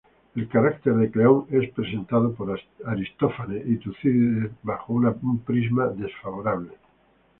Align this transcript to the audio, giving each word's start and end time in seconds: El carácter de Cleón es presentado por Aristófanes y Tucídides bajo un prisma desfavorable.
El 0.35 0.49
carácter 0.49 0.95
de 0.95 1.11
Cleón 1.11 1.45
es 1.51 1.69
presentado 1.73 2.33
por 2.33 2.59
Aristófanes 2.87 3.67
y 3.67 3.77
Tucídides 3.77 4.49
bajo 4.63 4.93
un 4.93 5.43
prisma 5.45 5.89
desfavorable. 5.89 6.71